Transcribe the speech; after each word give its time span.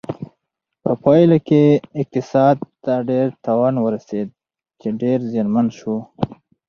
په 0.83 0.91
پایله 1.03 1.37
کې 1.47 1.63
اقتصاد 2.01 2.57
ته 2.83 2.93
ډیر 3.09 3.27
تاوان 3.45 3.75
ورسېده 3.79 4.33
چې 4.79 4.87
ډېر 5.01 5.17
زیانمن 5.31 5.67
شو. 5.79 5.95